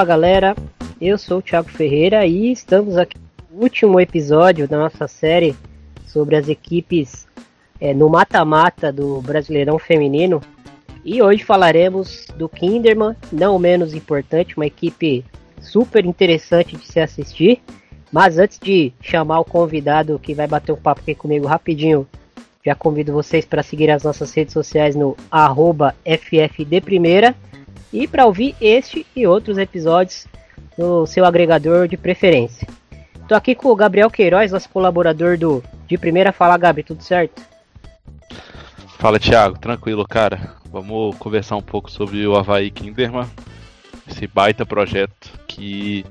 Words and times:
Fala 0.00 0.08
galera, 0.08 0.56
eu 0.98 1.18
sou 1.18 1.40
o 1.40 1.42
Thiago 1.42 1.68
Ferreira 1.68 2.24
e 2.24 2.50
estamos 2.50 2.96
aqui 2.96 3.18
no 3.52 3.60
último 3.60 4.00
episódio 4.00 4.66
da 4.66 4.78
nossa 4.78 5.06
série 5.06 5.54
sobre 6.06 6.36
as 6.36 6.48
equipes 6.48 7.28
é, 7.78 7.92
no 7.92 8.08
mata-mata 8.08 8.90
do 8.90 9.20
Brasileirão 9.20 9.78
Feminino. 9.78 10.40
E 11.04 11.20
hoje 11.20 11.44
falaremos 11.44 12.26
do 12.34 12.48
Kinderman, 12.48 13.14
não 13.30 13.58
menos 13.58 13.92
importante, 13.92 14.56
uma 14.56 14.64
equipe 14.64 15.22
super 15.60 16.06
interessante 16.06 16.78
de 16.78 16.86
se 16.86 16.98
assistir. 16.98 17.60
Mas 18.10 18.38
antes 18.38 18.58
de 18.58 18.94
chamar 19.02 19.40
o 19.40 19.44
convidado 19.44 20.18
que 20.18 20.32
vai 20.32 20.46
bater 20.46 20.72
um 20.72 20.76
papo 20.76 21.02
aqui 21.02 21.14
comigo 21.14 21.46
rapidinho, 21.46 22.08
já 22.64 22.74
convido 22.74 23.12
vocês 23.12 23.44
para 23.44 23.62
seguir 23.62 23.90
as 23.90 24.02
nossas 24.02 24.32
redes 24.32 24.54
sociais 24.54 24.96
no 24.96 25.14
arroba 25.30 25.94
FFDprimeira 26.06 27.36
e 27.92 28.06
para 28.06 28.26
ouvir 28.26 28.54
este 28.60 29.06
e 29.14 29.26
outros 29.26 29.58
episódios 29.58 30.26
no 30.76 31.06
seu 31.06 31.24
agregador 31.24 31.88
de 31.88 31.96
preferência. 31.96 32.66
Estou 33.14 33.36
aqui 33.36 33.54
com 33.54 33.68
o 33.68 33.76
Gabriel 33.76 34.10
Queiroz, 34.10 34.52
nosso 34.52 34.68
colaborador 34.68 35.38
do 35.38 35.62
De 35.86 35.96
Primeira. 35.96 36.32
Fala, 36.32 36.56
Gabi, 36.56 36.82
tudo 36.82 37.02
certo? 37.02 37.42
Fala, 38.98 39.18
Thiago, 39.18 39.58
tranquilo, 39.58 40.06
cara. 40.06 40.56
Vamos 40.70 41.16
conversar 41.16 41.56
um 41.56 41.62
pouco 41.62 41.90
sobre 41.90 42.26
o 42.26 42.36
Havaí 42.36 42.70
Kinderman, 42.70 43.26
esse 44.08 44.26
baita 44.26 44.66
projeto 44.66 45.30
que 45.46 46.04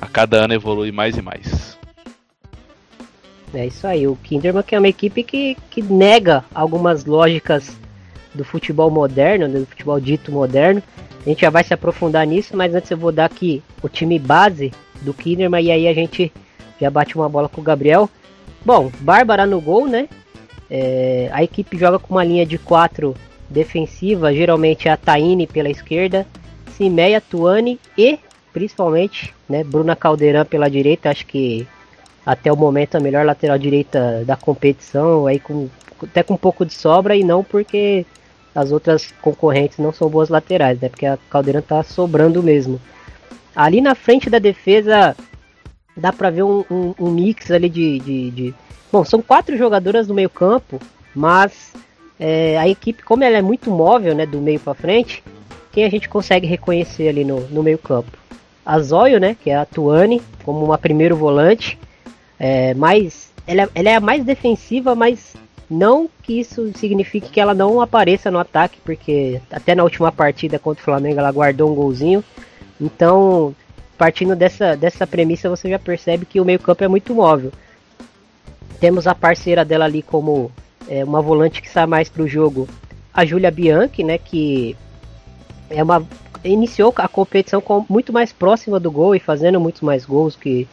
a 0.00 0.06
cada 0.06 0.44
ano 0.44 0.54
evolui 0.54 0.92
mais 0.92 1.16
e 1.16 1.22
mais. 1.22 1.78
É 3.52 3.66
isso 3.66 3.86
aí, 3.86 4.06
o 4.06 4.16
Kinderman 4.16 4.62
que 4.62 4.74
é 4.74 4.78
uma 4.78 4.88
equipe 4.88 5.22
que, 5.22 5.56
que 5.70 5.80
nega 5.80 6.44
algumas 6.52 7.04
lógicas 7.04 7.76
do 8.34 8.44
futebol 8.44 8.90
moderno, 8.90 9.46
né, 9.46 9.60
do 9.60 9.66
futebol 9.66 10.00
dito 10.00 10.32
moderno. 10.32 10.82
A 11.24 11.28
gente 11.28 11.40
já 11.40 11.50
vai 11.50 11.64
se 11.64 11.72
aprofundar 11.72 12.26
nisso, 12.26 12.54
mas 12.56 12.74
antes 12.74 12.90
eu 12.90 12.98
vou 12.98 13.10
dar 13.10 13.24
aqui 13.24 13.62
o 13.82 13.88
time 13.88 14.18
base 14.18 14.72
do 15.00 15.14
Kinderman 15.14 15.64
e 15.64 15.70
aí 15.70 15.88
a 15.88 15.94
gente 15.94 16.30
já 16.78 16.90
bate 16.90 17.16
uma 17.16 17.28
bola 17.28 17.48
com 17.48 17.62
o 17.62 17.64
Gabriel. 17.64 18.10
Bom, 18.64 18.92
Bárbara 19.00 19.46
no 19.46 19.60
gol, 19.60 19.86
né? 19.86 20.08
É, 20.70 21.30
a 21.32 21.42
equipe 21.42 21.78
joga 21.78 21.98
com 21.98 22.14
uma 22.14 22.24
linha 22.24 22.44
de 22.44 22.58
quatro 22.58 23.14
defensiva, 23.48 24.34
geralmente 24.34 24.88
a 24.88 24.96
Taine 24.96 25.46
pela 25.46 25.70
esquerda, 25.70 26.26
Simeia, 26.76 27.20
Tuane 27.20 27.78
e 27.96 28.18
principalmente 28.52 29.34
né, 29.48 29.64
Bruna 29.64 29.96
Caldeirão 29.96 30.44
pela 30.44 30.68
direita. 30.68 31.10
Acho 31.10 31.26
que 31.26 31.66
até 32.24 32.52
o 32.52 32.56
momento 32.56 32.96
a 32.96 33.00
melhor 33.00 33.24
lateral 33.24 33.58
direita 33.58 34.24
da 34.26 34.36
competição, 34.36 35.26
aí 35.26 35.38
com, 35.38 35.68
até 36.02 36.22
com 36.22 36.34
um 36.34 36.38
pouco 36.38 36.66
de 36.66 36.72
sobra 36.72 37.16
e 37.16 37.24
não 37.24 37.42
porque 37.42 38.04
as 38.54 38.70
outras 38.70 39.12
concorrentes 39.20 39.78
não 39.78 39.92
são 39.92 40.08
boas 40.08 40.28
laterais, 40.28 40.80
né? 40.80 40.88
Porque 40.88 41.06
a 41.06 41.18
Caldeirão 41.28 41.60
tá 41.60 41.82
sobrando 41.82 42.42
mesmo. 42.42 42.80
Ali 43.54 43.80
na 43.80 43.94
frente 43.94 44.30
da 44.30 44.38
defesa 44.38 45.16
dá 45.96 46.12
pra 46.12 46.30
ver 46.30 46.42
um, 46.42 46.64
um, 46.70 46.94
um 46.98 47.10
mix 47.10 47.50
ali 47.50 47.68
de, 47.68 47.98
de, 48.00 48.30
de, 48.30 48.54
Bom, 48.90 49.04
são 49.04 49.20
quatro 49.20 49.56
jogadoras 49.56 50.08
no 50.08 50.14
meio 50.14 50.30
campo, 50.30 50.80
mas 51.14 51.72
é, 52.18 52.56
a 52.58 52.68
equipe, 52.68 53.02
como 53.02 53.24
ela 53.24 53.36
é 53.36 53.42
muito 53.42 53.70
móvel, 53.70 54.14
né, 54.14 54.26
do 54.26 54.40
meio 54.40 54.60
para 54.60 54.74
frente, 54.74 55.22
quem 55.72 55.84
a 55.84 55.88
gente 55.88 56.08
consegue 56.08 56.46
reconhecer 56.46 57.08
ali 57.08 57.24
no, 57.24 57.40
no 57.48 57.62
meio 57.62 57.78
campo? 57.78 58.16
A 58.64 58.78
Zóio, 58.78 59.18
né, 59.18 59.36
que 59.40 59.50
é 59.50 59.56
a 59.56 59.64
Tuane, 59.64 60.22
como 60.44 60.64
uma 60.64 60.78
primeiro 60.78 61.16
volante, 61.16 61.78
é, 62.38 62.74
mas 62.74 63.32
ela, 63.46 63.68
ela 63.74 63.90
é 63.90 63.96
a 63.96 64.00
mais 64.00 64.24
defensiva, 64.24 64.94
mas 64.94 65.34
não 65.70 66.08
que 66.22 66.40
isso 66.40 66.70
signifique 66.76 67.30
que 67.30 67.40
ela 67.40 67.54
não 67.54 67.80
apareça 67.80 68.30
no 68.30 68.38
ataque, 68.38 68.78
porque 68.84 69.40
até 69.50 69.74
na 69.74 69.82
última 69.82 70.12
partida 70.12 70.58
contra 70.58 70.82
o 70.82 70.84
Flamengo 70.84 71.18
ela 71.18 71.32
guardou 71.32 71.70
um 71.70 71.74
golzinho. 71.74 72.22
Então, 72.80 73.54
partindo 73.96 74.36
dessa, 74.36 74.76
dessa 74.76 75.06
premissa, 75.06 75.48
você 75.48 75.68
já 75.68 75.78
percebe 75.78 76.26
que 76.26 76.40
o 76.40 76.44
meio-campo 76.44 76.84
é 76.84 76.88
muito 76.88 77.14
móvel. 77.14 77.52
Temos 78.80 79.06
a 79.06 79.14
parceira 79.14 79.64
dela 79.64 79.84
ali 79.86 80.02
como 80.02 80.52
é, 80.88 81.02
uma 81.04 81.22
volante 81.22 81.62
que 81.62 81.70
sai 81.70 81.86
mais 81.86 82.08
para 82.08 82.22
o 82.22 82.28
jogo, 82.28 82.68
a 83.12 83.24
Julia 83.24 83.50
Bianchi, 83.50 84.04
né, 84.04 84.18
que 84.18 84.76
é 85.70 85.82
uma 85.82 86.06
iniciou 86.44 86.92
a 86.96 87.08
competição 87.08 87.60
com, 87.60 87.86
muito 87.88 88.12
mais 88.12 88.32
próxima 88.32 88.78
do 88.78 88.90
gol 88.90 89.14
e 89.14 89.18
fazendo 89.18 89.58
muitos 89.58 89.80
mais 89.80 90.04
gols 90.04 90.36
que 90.36 90.68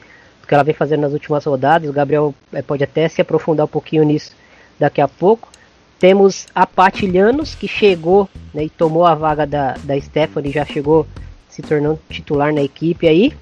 que 0.52 0.56
ela 0.56 0.66
vem 0.66 0.74
fazendo 0.74 1.00
nas 1.00 1.14
últimas 1.14 1.46
rodadas. 1.46 1.90
O 1.90 1.94
Gabriel 1.94 2.36
é, 2.52 2.62
pode 2.62 2.84
até 2.84 3.08
se 3.08 3.22
aprofundar 3.22 3.66
um 3.66 3.70
pouquinho 3.70 4.04
nisso 4.04 4.34
daqui 4.82 5.00
a 5.00 5.08
pouco. 5.08 5.50
Temos 6.00 6.48
a 6.56 6.66
Patilhanos, 6.66 7.54
que 7.54 7.68
chegou 7.68 8.28
né, 8.54 8.64
e 8.66 8.70
tomou 8.70 9.06
a 9.06 9.14
vaga 9.14 9.46
da, 9.46 9.76
da 9.84 10.00
Stephanie, 10.02 10.52
já 10.52 10.66
chegou 10.66 11.08
se 11.48 11.62
tornando 11.62 12.00
titular 12.10 12.52
na 12.52 12.64
equipe 12.64 13.08
aí. 13.08 13.34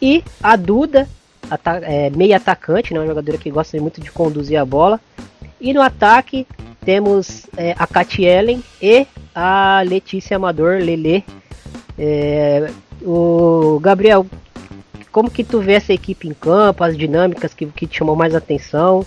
E 0.00 0.22
a 0.40 0.54
Duda, 0.54 1.08
ata 1.50 1.78
é, 1.82 2.08
meia 2.10 2.36
atacante, 2.36 2.94
né, 2.94 3.00
uma 3.00 3.06
jogadora 3.06 3.36
que 3.36 3.50
gosta 3.50 3.80
muito 3.80 4.00
de 4.00 4.12
conduzir 4.12 4.56
a 4.56 4.64
bola. 4.64 5.00
E 5.60 5.74
no 5.74 5.82
ataque 5.82 6.46
temos 6.84 7.46
é, 7.56 7.74
a 7.76 7.88
Ellen 8.22 8.62
e 8.80 9.04
a 9.34 9.82
Letícia 9.84 10.36
Amador, 10.36 10.78
Lele. 10.78 11.24
É, 11.98 12.70
o 13.02 13.80
Gabriel, 13.80 14.24
como 15.10 15.30
que 15.30 15.42
tu 15.42 15.60
vê 15.60 15.72
essa 15.72 15.92
equipe 15.92 16.28
em 16.28 16.34
campo, 16.34 16.84
as 16.84 16.96
dinâmicas 16.96 17.52
que, 17.52 17.66
que 17.66 17.86
te 17.86 17.98
chamou 17.98 18.14
mais 18.14 18.34
atenção? 18.34 19.04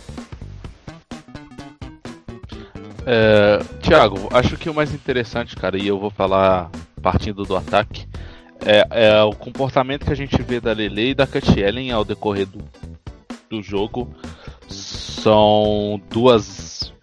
É, 3.11 3.59
Tiago, 3.81 4.29
acho 4.31 4.55
que 4.55 4.69
o 4.69 4.73
mais 4.73 4.93
interessante, 4.93 5.55
cara, 5.55 5.79
e 5.79 5.87
eu 5.87 5.97
vou 5.97 6.11
falar 6.11 6.69
partindo 7.01 7.43
do 7.43 7.55
ataque, 7.55 8.07
é, 8.63 8.85
é 8.91 9.23
o 9.23 9.31
comportamento 9.31 10.05
que 10.05 10.11
a 10.11 10.15
gente 10.15 10.39
vê 10.43 10.59
da 10.59 10.71
Lele 10.73 11.09
e 11.09 11.13
da 11.15 11.25
Cat 11.25 11.43
ao 11.91 12.05
decorrer 12.05 12.45
do, 12.45 12.63
do 13.49 13.63
jogo. 13.63 14.13
São 14.67 15.99
duas 16.07 16.93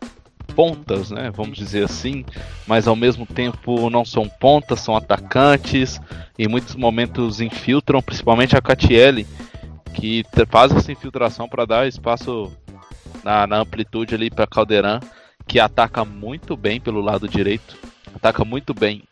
pontas, 0.55 1.11
né? 1.11 1.33
Vamos 1.34 1.59
dizer 1.59 1.87
assim, 1.87 2.25
mas 2.69 2.87
ao 2.87 2.94
mesmo 2.94 3.27
tempo 3.27 3.91
não 3.91 4.05
são 4.05 4.28
pontas, 4.28 4.78
são 4.78 4.94
atacantes. 4.94 6.00
Em 6.38 6.47
muitos 6.47 6.77
momentos 6.77 7.41
infiltram, 7.41 8.00
principalmente 8.00 8.56
a 8.56 8.62
Catiele, 8.62 9.27
que 9.93 10.25
faz 10.49 10.71
essa 10.71 10.93
infiltração 10.93 11.49
para 11.49 11.65
dar 11.65 11.88
espaço 11.88 12.53
na, 13.25 13.44
na 13.44 13.56
amplitude 13.56 14.15
ali 14.15 14.31
para 14.31 14.47
Caldeirão, 14.47 15.00
que 15.46 15.60
ataca 15.60 16.04
muito 16.04 16.56
bem 16.56 16.80
pelo 16.80 17.00
lado 17.00 17.28
direito, 17.28 17.76
ataca 18.14 18.44
muito 18.44 18.74
bem 18.74 19.02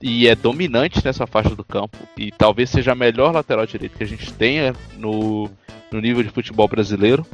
e 0.00 0.28
é 0.28 0.34
dominante 0.34 1.04
nessa 1.04 1.26
faixa 1.26 1.54
do 1.54 1.64
campo 1.64 1.96
e 2.16 2.30
talvez 2.30 2.70
seja 2.70 2.92
a 2.92 2.96
melhor 2.96 3.32
lateral 3.32 3.66
direito 3.66 3.96
que 3.96 4.04
a 4.04 4.06
gente 4.06 4.32
tenha 4.32 4.74
no, 4.96 5.50
no 5.90 6.00
nível 6.00 6.22
de 6.22 6.28
futebol 6.28 6.68
brasileiro 6.68 7.26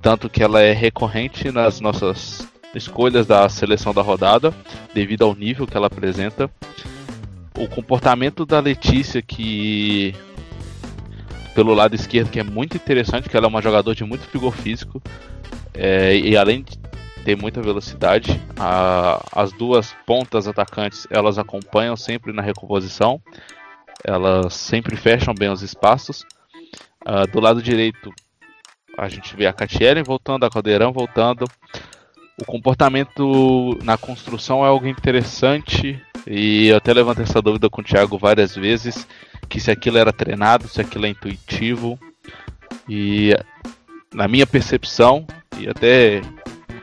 tanto 0.00 0.30
que 0.30 0.42
ela 0.42 0.60
é 0.60 0.72
recorrente 0.72 1.50
nas 1.50 1.80
nossas 1.80 2.48
escolhas 2.74 3.26
da 3.26 3.48
seleção 3.48 3.92
da 3.92 4.02
rodada, 4.02 4.54
devido 4.94 5.24
ao 5.24 5.34
nível 5.34 5.66
que 5.66 5.76
ela 5.76 5.88
apresenta. 5.88 6.50
O 7.58 7.68
comportamento 7.68 8.46
da 8.46 8.60
Letícia, 8.60 9.20
que 9.20 10.14
pelo 11.54 11.74
lado 11.74 11.94
esquerdo, 11.94 12.30
que 12.30 12.40
é 12.40 12.44
muito 12.44 12.76
interessante, 12.76 13.28
que 13.28 13.36
ela 13.36 13.46
é 13.46 13.48
uma 13.48 13.60
jogadora 13.60 13.94
de 13.94 14.04
muito 14.04 14.26
vigor 14.32 14.54
físico, 14.54 15.02
é, 15.82 16.14
e 16.14 16.36
além 16.36 16.62
de 16.62 16.78
ter 17.24 17.34
muita 17.34 17.62
velocidade, 17.62 18.38
a, 18.58 19.24
as 19.32 19.50
duas 19.50 19.94
pontas 20.04 20.46
atacantes 20.46 21.06
elas 21.10 21.38
acompanham 21.38 21.96
sempre 21.96 22.34
na 22.34 22.42
recomposição, 22.42 23.18
elas 24.04 24.52
sempre 24.52 24.94
fecham 24.94 25.32
bem 25.32 25.48
os 25.48 25.62
espaços. 25.62 26.22
Uh, 27.06 27.26
do 27.32 27.40
lado 27.40 27.62
direito, 27.62 28.12
a 28.98 29.08
gente 29.08 29.34
vê 29.34 29.46
a 29.46 29.54
Catielen 29.54 30.02
voltando, 30.02 30.44
a 30.44 30.50
Caldeirão 30.50 30.92
voltando. 30.92 31.46
O 32.38 32.44
comportamento 32.44 33.78
na 33.82 33.96
construção 33.96 34.62
é 34.62 34.68
algo 34.68 34.86
interessante 34.86 35.98
e 36.26 36.68
eu 36.68 36.76
até 36.76 36.92
levantei 36.92 37.24
essa 37.24 37.40
dúvida 37.40 37.70
com 37.70 37.80
o 37.80 37.84
Thiago 37.84 38.18
várias 38.18 38.54
vezes, 38.54 39.06
que 39.48 39.58
se 39.58 39.70
aquilo 39.70 39.96
era 39.96 40.12
treinado, 40.12 40.68
se 40.68 40.78
aquilo 40.78 41.06
é 41.06 41.08
intuitivo. 41.08 41.98
E 42.86 43.34
na 44.12 44.28
minha 44.28 44.46
percepção, 44.46 45.26
até 45.68 46.20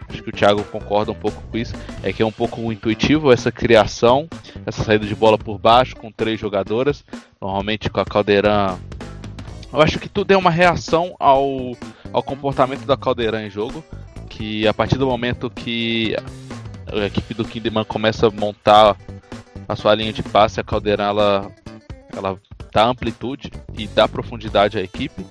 acho 0.09 0.23
que 0.23 0.29
o 0.29 0.33
Thiago 0.33 0.63
concorda 0.65 1.11
um 1.11 1.15
pouco 1.15 1.41
com 1.51 1.57
isso, 1.57 1.73
é 2.03 2.13
que 2.13 2.21
é 2.21 2.25
um 2.25 2.31
pouco 2.31 2.71
intuitivo 2.71 3.31
essa 3.31 3.51
criação, 3.51 4.27
essa 4.65 4.83
saída 4.83 5.05
de 5.05 5.15
bola 5.15 5.37
por 5.37 5.57
baixo 5.57 5.95
com 5.95 6.11
três 6.11 6.39
jogadoras, 6.39 7.03
normalmente 7.41 7.89
com 7.89 7.99
a 7.99 8.05
Caldeirão. 8.05 8.79
Eu 9.73 9.81
acho 9.81 9.99
que 9.99 10.07
tudo 10.07 10.31
é 10.31 10.37
uma 10.37 10.49
reação 10.49 11.15
ao 11.19 11.75
ao 12.13 12.23
comportamento 12.23 12.85
da 12.85 12.97
Caldeirão 12.97 13.41
em 13.41 13.49
jogo, 13.49 13.83
que 14.29 14.67
a 14.67 14.73
partir 14.73 14.97
do 14.97 15.07
momento 15.07 15.49
que 15.49 16.15
a 16.87 17.05
equipe 17.05 17.33
do 17.33 17.45
Kinderman 17.45 17.83
começa 17.83 18.27
a 18.27 18.31
montar 18.31 18.95
a 19.67 19.75
sua 19.75 19.93
linha 19.93 20.13
de 20.13 20.23
passe, 20.23 20.59
a 20.59 20.63
Caldeirão 20.63 21.05
ela, 21.05 21.51
ela 22.15 22.39
dá 22.73 22.85
amplitude 22.85 23.51
e 23.77 23.87
dá 23.87 24.07
profundidade 24.07 24.77
à 24.77 24.81
equipe. 24.81 25.25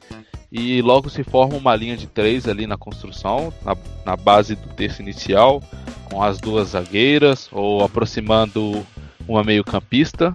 E 0.50 0.80
logo 0.80 1.10
se 1.10 1.24
forma 1.24 1.56
uma 1.56 1.74
linha 1.74 1.96
de 1.96 2.06
três 2.06 2.46
ali 2.46 2.66
na 2.66 2.76
construção, 2.76 3.52
na, 3.64 3.76
na 4.04 4.16
base 4.16 4.54
do 4.54 4.68
terço 4.68 5.02
inicial, 5.02 5.62
com 6.04 6.22
as 6.22 6.38
duas 6.40 6.68
zagueiras, 6.68 7.48
ou 7.52 7.82
aproximando 7.84 8.86
uma 9.28 9.42
meio-campista. 9.42 10.34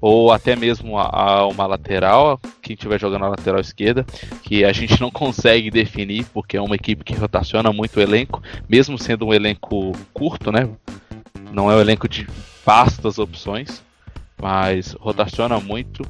ou 0.00 0.30
até 0.30 0.54
mesmo 0.54 0.96
a, 0.98 1.06
a 1.06 1.46
uma 1.48 1.66
lateral, 1.66 2.40
quem 2.62 2.74
estiver 2.74 3.00
jogando 3.00 3.22
na 3.22 3.28
lateral 3.30 3.60
esquerda, 3.60 4.04
que 4.42 4.64
a 4.64 4.72
gente 4.72 5.00
não 5.00 5.10
consegue 5.10 5.70
definir, 5.70 6.24
porque 6.32 6.56
é 6.56 6.62
uma 6.62 6.76
equipe 6.76 7.04
que 7.04 7.14
rotaciona 7.14 7.72
muito 7.72 7.98
o 7.98 8.02
elenco, 8.02 8.42
mesmo 8.68 8.98
sendo 8.98 9.26
um 9.26 9.34
elenco 9.34 9.92
curto, 10.12 10.52
né? 10.52 10.68
Não 11.52 11.70
é 11.70 11.74
um 11.74 11.80
elenco 11.80 12.08
de 12.08 12.26
vastas 12.64 13.18
opções, 13.18 13.82
mas 14.40 14.92
rotaciona 14.92 15.58
muito. 15.60 16.02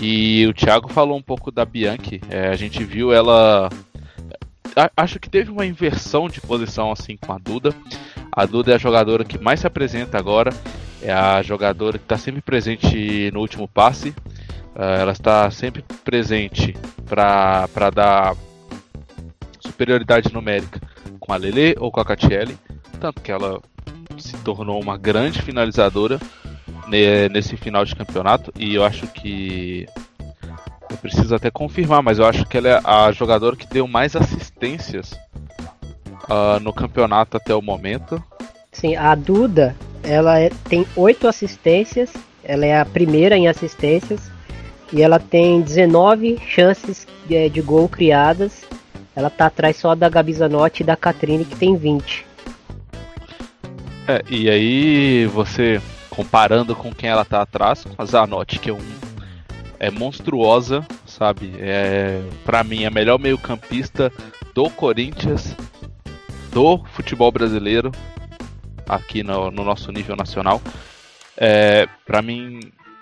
E 0.00 0.46
o 0.46 0.54
Thiago 0.54 0.88
falou 0.88 1.16
um 1.16 1.22
pouco 1.22 1.50
da 1.50 1.64
Bianchi, 1.64 2.20
é, 2.28 2.48
a 2.48 2.56
gente 2.56 2.82
viu 2.84 3.12
ela. 3.12 3.68
acho 4.96 5.20
que 5.20 5.30
teve 5.30 5.50
uma 5.50 5.66
inversão 5.66 6.28
de 6.28 6.40
posição 6.40 6.90
assim 6.90 7.16
com 7.16 7.32
a 7.32 7.38
Duda. 7.38 7.74
A 8.32 8.46
Duda 8.46 8.72
é 8.72 8.74
a 8.74 8.78
jogadora 8.78 9.24
que 9.24 9.38
mais 9.38 9.60
se 9.60 9.66
apresenta 9.66 10.18
agora 10.18 10.52
é 11.04 11.12
a 11.12 11.42
jogadora 11.42 11.98
que 11.98 12.04
está 12.04 12.16
sempre 12.16 12.40
presente 12.40 13.30
no 13.32 13.40
último 13.40 13.68
passe. 13.68 14.08
Uh, 14.74 14.82
ela 14.98 15.12
está 15.12 15.50
sempre 15.50 15.84
presente 16.02 16.74
para 17.06 17.90
dar 17.94 18.34
superioridade 19.60 20.32
numérica 20.32 20.80
com 21.20 21.32
a 21.32 21.36
Lele 21.36 21.76
ou 21.78 21.92
com 21.92 22.00
a 22.00 22.04
Catiele, 22.04 22.58
tanto 22.98 23.20
que 23.20 23.30
ela 23.30 23.60
se 24.18 24.36
tornou 24.38 24.80
uma 24.82 24.96
grande 24.96 25.40
finalizadora 25.42 26.18
nesse 26.88 27.56
final 27.56 27.84
de 27.84 27.94
campeonato 27.94 28.52
e 28.58 28.74
eu 28.74 28.84
acho 28.84 29.06
que 29.08 29.86
eu 30.90 30.96
preciso 30.98 31.34
até 31.34 31.50
confirmar, 31.50 32.02
mas 32.02 32.18
eu 32.18 32.26
acho 32.26 32.44
que 32.46 32.56
ela 32.56 32.68
é 32.68 32.80
a 32.84 33.10
jogadora 33.10 33.56
que 33.56 33.66
deu 33.66 33.88
mais 33.88 34.14
assistências 34.14 35.12
uh, 36.24 36.60
no 36.60 36.72
campeonato 36.72 37.36
até 37.36 37.54
o 37.54 37.62
momento. 37.62 38.22
Sim, 38.72 38.96
a 38.96 39.14
Duda 39.14 39.74
ela 40.02 40.38
é, 40.38 40.50
tem 40.68 40.86
oito 40.96 41.26
assistências, 41.26 42.12
ela 42.42 42.66
é 42.66 42.78
a 42.78 42.84
primeira 42.84 43.36
em 43.36 43.48
assistências 43.48 44.20
e 44.92 45.02
ela 45.02 45.18
tem 45.18 45.62
19 45.62 46.38
chances 46.46 47.06
de, 47.26 47.48
de 47.48 47.60
gol 47.60 47.88
criadas. 47.88 48.64
Ela 49.16 49.30
tá 49.30 49.46
atrás 49.46 49.76
só 49.76 49.94
da 49.94 50.08
Gabi 50.08 50.32
Zanotti 50.34 50.82
e 50.82 50.86
da 50.86 50.96
Catrine 50.96 51.44
que 51.44 51.56
tem 51.56 51.76
20. 51.76 52.26
É, 54.06 54.22
e 54.28 54.50
aí 54.50 55.26
você 55.26 55.80
comparando 56.14 56.74
com 56.74 56.94
quem 56.94 57.10
ela 57.10 57.24
tá 57.24 57.42
atrás, 57.42 57.84
com 57.84 58.00
a 58.00 58.04
Zanotti, 58.04 58.58
que 58.58 58.70
é 58.70 58.72
um 58.72 59.14
é 59.78 59.90
monstruosa, 59.90 60.86
sabe? 61.04 61.52
É 61.58 62.22
para 62.44 62.64
mim 62.64 62.84
a 62.84 62.90
melhor 62.90 63.18
meio-campista 63.18 64.10
do 64.54 64.70
Corinthians, 64.70 65.54
do 66.52 66.82
futebol 66.92 67.30
brasileiro 67.30 67.92
aqui 68.88 69.22
no, 69.22 69.50
no 69.50 69.64
nosso 69.64 69.90
nível 69.92 70.16
nacional. 70.16 70.62
É, 71.36 71.86
para 72.06 72.22
mim, 72.22 72.60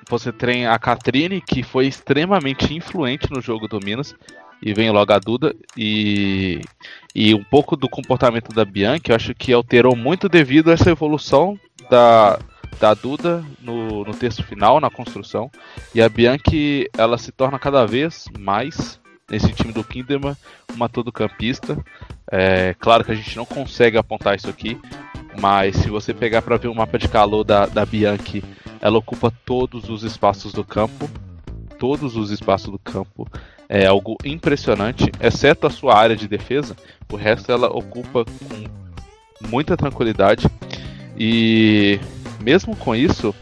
você 0.09 0.33
tem 0.33 0.67
a 0.67 0.79
Catrine, 0.79 1.41
que 1.41 1.63
foi 1.63 1.87
extremamente 1.87 2.75
influente 2.75 3.31
no 3.31 3.41
jogo 3.41 3.69
do 3.69 3.79
Minas, 3.79 4.15
e 4.61 4.73
vem 4.73 4.91
logo 4.91 5.13
a 5.13 5.19
Duda, 5.19 5.55
e, 5.77 6.61
e 7.15 7.35
um 7.35 7.45
pouco 7.45 7.77
do 7.77 7.89
comportamento 7.89 8.55
da 8.55 8.65
Bianchi, 8.65 9.11
eu 9.11 9.17
acho 9.17 9.35
que 9.35 9.53
alterou 9.53 9.97
muito 9.97 10.29
devido 10.29 10.71
a 10.71 10.75
essa 10.75 10.91
evolução 10.91 11.59
da, 11.91 12.39
da 12.81 12.95
Duda 12.95 13.45
no, 13.61 14.05
no 14.05 14.15
texto 14.15 14.43
final, 14.43 14.81
na 14.81 14.91
construção, 14.91 15.51
e 15.95 16.03
a 16.03 16.09
Bianchi 16.09 16.89
ela 16.97 17.19
se 17.19 17.31
torna 17.33 17.59
cada 17.59 17.87
vez 17.87 18.27
mais 18.39 19.01
nesse 19.31 19.53
time 19.53 19.73
do 19.73 19.85
Kinderman 19.85 20.37
uma 20.75 20.89
todo-campista. 20.89 21.79
É, 22.31 22.75
claro 22.79 23.05
que 23.05 23.13
a 23.13 23.15
gente 23.15 23.37
não 23.37 23.45
consegue 23.45 23.97
apontar 23.97 24.37
isso 24.37 24.49
aqui, 24.49 24.79
mas 25.41 25.77
se 25.77 25.89
você 25.89 26.13
pegar 26.13 26.43
para 26.43 26.57
ver 26.57 26.69
o 26.69 26.75
mapa 26.75 26.99
de 26.99 27.09
calor 27.09 27.45
da, 27.45 27.67
da 27.67 27.87
Bianchi, 27.87 28.43
ela 28.81 28.99
ocupa 28.99 29.33
todos 29.45 29.89
os 29.89 30.03
espaços 30.03 30.53
do 30.53 30.65
campo. 30.65 31.09
Todos 31.79 32.17
os 32.17 32.31
espaços 32.31 32.71
do 32.71 32.79
campo. 32.79 33.27
É 33.69 33.87
algo 33.87 34.17
impressionante, 34.25 35.11
exceto 35.21 35.67
a 35.67 35.71
sua 35.71 35.97
área 35.97 36.15
de 36.15 36.29
defesa. 36.29 36.77
O 37.11 37.17
resto 37.17 37.51
ela 37.51 37.69
ocupa 37.69 38.25
com 38.25 39.49
muita 39.49 39.77
tranquilidade. 39.77 40.47
E 41.17 41.99
mesmo 42.43 42.77
com 42.77 42.95
isso, 42.95 43.35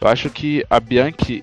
eu 0.00 0.08
acho 0.08 0.30
que 0.30 0.64
a 0.70 0.78
Bianchi 0.78 1.42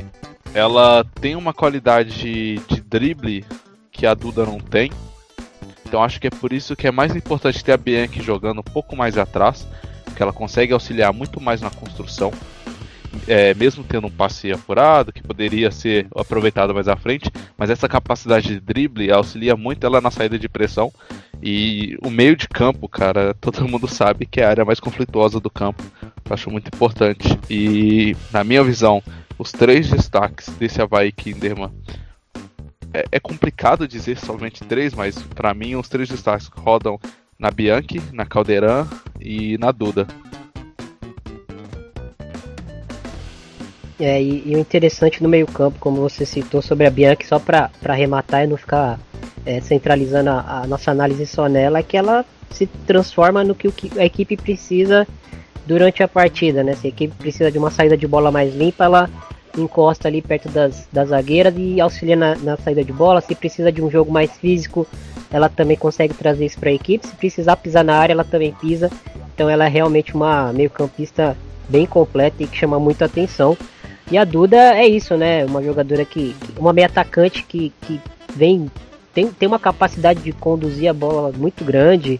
ela 0.54 1.06
tem 1.20 1.36
uma 1.36 1.54
qualidade 1.54 2.18
de 2.18 2.82
drible 2.82 3.46
que 3.92 4.06
a 4.06 4.14
Duda 4.14 4.46
não 4.46 4.60
tem. 4.60 4.92
Então 5.86 6.04
acho 6.04 6.20
que 6.20 6.28
é 6.28 6.30
por 6.30 6.54
isso 6.54 6.76
que 6.76 6.88
é 6.88 6.92
mais 6.92 7.16
importante 7.16 7.64
ter 7.64 7.74
a 7.74 7.78
Bianchi 7.78 8.22
jogando 8.22 8.60
um 8.60 8.64
pouco 8.64 8.96
mais 8.96 9.18
atrás, 9.18 9.68
que 10.16 10.24
ela 10.24 10.34
consegue 10.34 10.74
auxiliar 10.74 11.12
muito 11.12 11.42
mais 11.42 11.62
na 11.62 11.70
construção, 11.70 12.32
é, 13.28 13.54
mesmo 13.54 13.84
tendo 13.84 14.08
um 14.08 14.12
passe 14.12 14.52
apurado, 14.52 15.12
que 15.12 15.22
poderia 15.22 15.70
ser 15.72 16.08
aproveitado 16.16 16.74
mais 16.74 16.88
à 16.88 16.96
frente, 16.96 17.30
mas 17.58 17.70
essa 17.70 17.90
capacidade 17.90 18.48
de 18.48 18.60
drible 18.60 19.12
auxilia 19.12 19.56
muito 19.56 19.86
ela 19.86 20.00
na 20.00 20.12
saída 20.12 20.40
de 20.40 20.48
pressão. 20.48 20.92
E 21.44 21.98
o 22.04 22.10
meio 22.10 22.36
de 22.36 22.48
campo, 22.48 22.88
cara, 22.88 23.34
todo 23.42 23.68
mundo 23.68 23.88
sabe 23.88 24.26
que 24.26 24.40
é 24.40 24.46
a 24.46 24.50
área 24.50 24.66
mais 24.66 24.80
conflituosa 24.80 25.40
do 25.40 25.50
campo. 25.50 25.84
Acho 26.32 26.50
muito 26.50 26.68
importante. 26.74 27.40
E, 27.50 28.16
na 28.32 28.44
minha 28.44 28.64
visão, 28.64 29.04
os 29.38 29.52
três 29.52 29.90
destaques 29.90 30.48
desse 30.58 30.82
Havaí 30.82 31.12
Kinderman 31.12 31.72
é, 32.94 33.06
é, 33.12 33.20
complicado 33.20 33.88
dizer 33.88 34.18
somente 34.18 34.64
três, 34.64 34.94
mas 34.94 35.18
para 35.22 35.54
mim 35.54 35.76
os 35.76 35.88
três 35.88 36.10
destaques 36.10 36.50
rodam 36.54 37.00
na 37.40 37.50
Bianchi, 37.50 38.02
na 38.12 38.26
Caldeirão 38.26 38.88
e 39.20 39.58
na 39.58 39.72
Duda. 39.72 40.08
É, 44.00 44.22
e, 44.22 44.44
e, 44.48 44.56
o 44.56 44.60
interessante 44.60 45.22
no 45.22 45.30
meio-campo, 45.30 45.78
como 45.80 46.02
você 46.02 46.26
citou 46.26 46.62
sobre 46.62 46.88
a 46.88 46.90
Bianchi, 46.90 47.28
só 47.28 47.40
para 47.40 47.70
arrematar 47.86 48.44
e 48.44 48.48
não 48.48 48.58
ficar 48.58 49.00
é, 49.46 49.62
centralizando 49.62 50.32
a, 50.32 50.62
a, 50.62 50.68
nossa 50.68 50.92
análise 50.92 51.26
só 51.28 51.48
nela, 51.48 51.80
é 51.80 51.84
que 51.84 51.96
ela 51.96 52.26
se 52.50 52.66
transforma 52.66 53.44
no 53.44 53.56
que, 53.56 53.68
o 53.68 53.72
que 53.72 54.00
a 54.00 54.06
equipe 54.06 54.36
precisa 54.36 55.08
durante 55.66 56.04
a 56.04 56.08
partida, 56.08 56.64
né? 56.64 56.76
Se 56.76 56.88
a 56.88 56.90
equipe 56.90 57.16
precisa 57.16 57.52
de 57.52 57.58
uma 57.58 57.72
saída 57.72 57.98
de 57.98 58.08
bola 58.08 58.32
mais 58.32 58.56
limpa, 58.56 58.86
ela 58.86 59.10
encosta 59.58 60.08
ali 60.08 60.22
perto 60.22 60.50
das, 60.50 60.88
das 60.92 61.10
zagueiras 61.10 61.54
e 61.58 61.82
auxilia 61.82 62.16
na, 62.16 62.36
na 62.36 62.58
saída 62.58 62.84
de 62.84 62.94
bola. 62.94 63.22
Se 63.22 63.36
precisa 63.36 63.72
de 63.72 63.82
um 63.82 63.90
jogo 63.90 64.12
mais 64.12 64.32
físico, 64.38 64.88
ela 65.30 65.50
também 65.50 65.78
consegue 65.78 66.14
trazer 66.14 66.46
isso 66.46 66.60
para 66.60 66.70
a 66.70 66.74
equipe. 66.74 67.08
Se 67.08 67.16
precisar 67.16 67.56
pisar 67.58 67.84
na 67.84 67.96
área, 67.96 68.14
ela 68.14 68.24
também 68.24 68.54
pisa. 68.54 68.90
Então 69.34 69.50
ela 69.50 69.66
é 69.66 69.70
realmente 69.70 70.14
uma 70.14 70.52
meio-campista 70.54 71.36
bem 71.68 71.86
completa 71.86 72.44
e 72.44 72.48
que 72.48 72.58
chama 72.58 72.80
muita 72.80 73.06
atenção. 73.06 73.58
E 74.12 74.18
a 74.18 74.26
Duda 74.26 74.58
é 74.58 74.86
isso, 74.86 75.16
né? 75.16 75.46
Uma 75.46 75.64
jogadora 75.64 76.04
que. 76.04 76.36
Uma 76.58 76.74
meia 76.74 76.88
atacante 76.88 77.44
que, 77.44 77.72
que 77.82 78.00
vem. 78.36 78.70
Tem, 79.14 79.28
tem 79.28 79.48
uma 79.48 79.60
capacidade 79.60 80.22
de 80.22 80.32
conduzir 80.32 80.90
a 80.90 80.94
bola 80.94 81.32
muito 81.36 81.64
grande. 81.64 82.20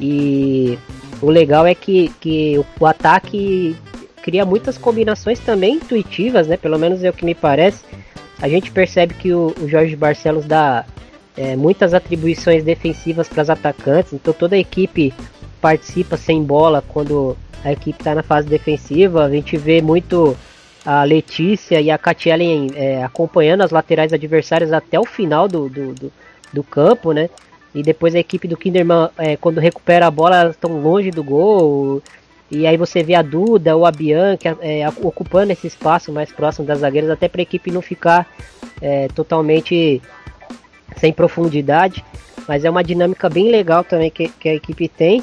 E 0.00 0.78
o 1.22 1.30
legal 1.30 1.64
é 1.64 1.74
que, 1.74 2.08
que 2.20 2.60
o, 2.80 2.84
ataque 2.84 3.76
cria 4.22 4.44
muitas 4.44 4.76
combinações 4.76 5.38
também 5.38 5.76
intuitivas, 5.76 6.48
né? 6.48 6.56
Pelo 6.56 6.78
menos 6.78 7.02
é 7.04 7.10
o 7.10 7.12
que 7.12 7.24
me 7.24 7.34
parece. 7.34 7.84
A 8.40 8.48
gente 8.48 8.72
percebe 8.72 9.14
que 9.14 9.32
o, 9.32 9.54
o 9.60 9.68
Jorge 9.68 9.94
Barcelos 9.94 10.44
dá 10.44 10.84
é, 11.36 11.54
muitas 11.54 11.94
atribuições 11.94 12.64
defensivas 12.64 13.28
para 13.28 13.42
os 13.42 13.50
atacantes, 13.50 14.12
então 14.12 14.34
toda 14.34 14.56
a 14.56 14.58
equipe 14.58 15.14
participa 15.60 16.16
sem 16.16 16.42
bola 16.42 16.82
quando 16.86 17.36
a 17.64 17.72
equipe 17.72 18.00
está 18.00 18.16
na 18.16 18.22
fase 18.24 18.48
defensiva. 18.48 19.24
A 19.24 19.30
gente 19.30 19.56
vê 19.56 19.80
muito 19.80 20.36
a 20.84 21.04
Letícia 21.04 21.80
e 21.80 21.88
a 21.88 21.96
Catielen 21.96 22.68
é, 22.74 23.04
acompanhando 23.04 23.62
as 23.62 23.70
laterais 23.70 24.12
adversárias 24.12 24.72
até 24.72 24.98
o 24.98 25.06
final 25.06 25.46
do, 25.46 25.68
do, 25.68 25.94
do, 25.94 26.12
do 26.52 26.64
campo, 26.64 27.12
né? 27.12 27.30
E 27.74 27.82
depois 27.82 28.14
a 28.14 28.18
equipe 28.18 28.46
do 28.46 28.56
Kinderman, 28.56 29.08
é, 29.16 29.36
quando 29.36 29.58
recupera 29.58 30.06
a 30.06 30.10
bola, 30.10 30.40
elas 30.40 30.54
estão 30.54 30.80
longe 30.80 31.10
do 31.10 31.24
gol. 31.24 32.02
E 32.50 32.66
aí 32.66 32.76
você 32.76 33.02
vê 33.02 33.14
a 33.14 33.22
Duda 33.22 33.74
ou 33.74 33.86
a 33.86 33.90
Bianca 33.90 34.58
é, 34.60 34.86
ocupando 35.00 35.52
esse 35.52 35.66
espaço 35.66 36.12
mais 36.12 36.30
próximo 36.30 36.66
das 36.66 36.80
zagueiras, 36.80 37.10
até 37.10 37.28
para 37.28 37.40
a 37.40 37.42
equipe 37.42 37.70
não 37.70 37.80
ficar 37.80 38.28
é, 38.80 39.08
totalmente 39.08 40.02
sem 40.98 41.12
profundidade, 41.14 42.04
mas 42.46 42.64
é 42.64 42.70
uma 42.70 42.84
dinâmica 42.84 43.30
bem 43.30 43.50
legal 43.50 43.82
também 43.82 44.10
que, 44.10 44.28
que 44.28 44.50
a 44.50 44.54
equipe 44.54 44.86
tem. 44.86 45.22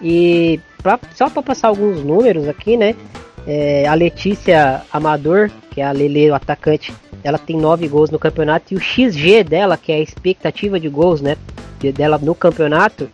E 0.00 0.58
pra, 0.82 0.98
só 1.14 1.28
para 1.28 1.42
passar 1.42 1.68
alguns 1.68 2.02
números 2.02 2.48
aqui, 2.48 2.76
né? 2.76 2.96
É, 3.46 3.86
a 3.86 3.94
Letícia 3.94 4.82
Amador, 4.90 5.50
que 5.70 5.80
é 5.80 5.84
a 5.84 5.92
Lele, 5.92 6.30
o 6.30 6.34
atacante, 6.34 6.92
ela 7.22 7.38
tem 7.38 7.56
9 7.56 7.86
gols 7.88 8.10
no 8.10 8.18
campeonato 8.18 8.72
e 8.72 8.76
o 8.76 8.80
XG 8.80 9.44
dela, 9.44 9.76
que 9.76 9.92
é 9.92 9.96
a 9.96 10.00
expectativa 10.00 10.78
de 10.78 10.88
gols, 10.88 11.20
né, 11.20 11.36
dela 11.90 12.18
no 12.18 12.34
campeonato, 12.34 13.10